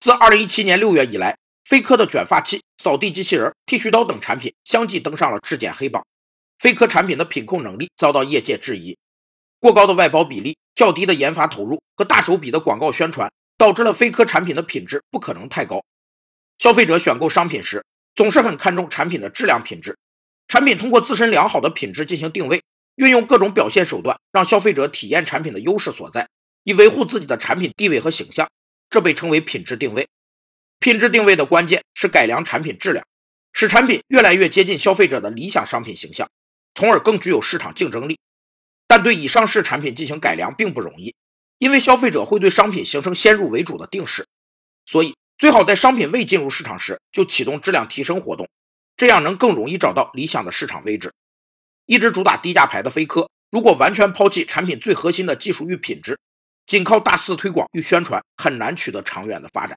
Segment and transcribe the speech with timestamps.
[0.00, 6.06] 自2017年6月以来，飞科的卷发器、扫地机器人、剃须刀等产品相继登上了质检黑榜。
[6.58, 8.96] 飞科产品的品控能力遭到业界质疑，
[9.60, 15.84] 过高的外包比例、较低的研发投入和大手笔的广告宣传，导致了飞科产品的品质不可能太高。
[16.56, 17.84] 消费者选购商品时，
[18.16, 19.98] 总是很看重产品的质量品质。
[20.48, 22.62] 产品通过自身良好的品质进行定位，
[22.96, 26.26] 运用各种表现手段，让消费者体验产品的优势所在，
[26.64, 28.48] 以维护自己的产品地位和形象。
[28.90, 30.08] 这被称为品质定位。
[30.78, 33.06] 品质定位的关键是改良产品质量，
[33.52, 36.28] 使产品越来越接近消费者的理想商品形象，
[36.74, 38.18] 从而更具有市场竞争力。
[38.86, 41.14] 但对已上市产品进行改良并不容易，
[41.58, 44.26] 因为消费者会对商品形成先入为主的定势，
[44.84, 48.48] 所以最好在商品未进入市场时就启动质量提升活动。
[48.96, 51.12] 这样能更容易找到理想的市场位置。
[51.86, 56.18] 一直主打低价牌的飞科，如果完全抛弃产品最核心的技术与品质，
[56.70, 59.76] 仅靠大肆推广与宣传，很难取得长远的发展。